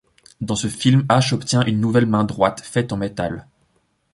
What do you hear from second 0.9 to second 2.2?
Ash obtient une nouvelle